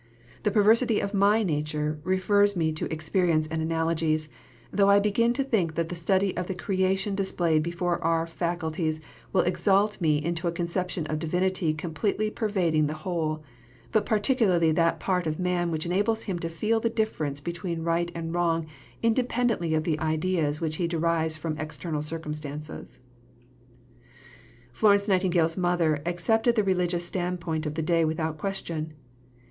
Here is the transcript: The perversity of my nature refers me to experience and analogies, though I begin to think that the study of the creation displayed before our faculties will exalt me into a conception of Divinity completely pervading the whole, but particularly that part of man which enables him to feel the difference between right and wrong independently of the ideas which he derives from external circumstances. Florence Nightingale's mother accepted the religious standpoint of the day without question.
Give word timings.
The 0.41 0.49
perversity 0.49 0.99
of 0.99 1.13
my 1.13 1.43
nature 1.43 1.99
refers 2.03 2.55
me 2.55 2.73
to 2.73 2.91
experience 2.91 3.45
and 3.45 3.61
analogies, 3.61 4.29
though 4.73 4.89
I 4.89 4.99
begin 4.99 5.31
to 5.33 5.43
think 5.43 5.75
that 5.75 5.89
the 5.89 5.95
study 5.95 6.35
of 6.35 6.47
the 6.47 6.55
creation 6.55 7.13
displayed 7.13 7.61
before 7.61 8.03
our 8.03 8.25
faculties 8.25 8.99
will 9.31 9.43
exalt 9.43 10.01
me 10.01 10.17
into 10.17 10.47
a 10.47 10.51
conception 10.51 11.05
of 11.05 11.19
Divinity 11.19 11.71
completely 11.75 12.31
pervading 12.31 12.87
the 12.87 12.95
whole, 13.05 13.43
but 13.91 14.07
particularly 14.07 14.71
that 14.71 14.99
part 14.99 15.27
of 15.27 15.37
man 15.37 15.69
which 15.69 15.85
enables 15.85 16.23
him 16.23 16.39
to 16.39 16.49
feel 16.49 16.79
the 16.79 16.89
difference 16.89 17.39
between 17.39 17.83
right 17.83 18.11
and 18.15 18.33
wrong 18.33 18.65
independently 19.03 19.75
of 19.75 19.83
the 19.83 19.99
ideas 19.99 20.59
which 20.59 20.77
he 20.77 20.87
derives 20.87 21.37
from 21.37 21.59
external 21.59 22.01
circumstances. 22.01 23.01
Florence 24.73 25.07
Nightingale's 25.07 25.57
mother 25.57 26.01
accepted 26.07 26.55
the 26.55 26.63
religious 26.63 27.05
standpoint 27.05 27.67
of 27.67 27.75
the 27.75 27.83
day 27.83 28.03
without 28.03 28.39
question. 28.39 28.93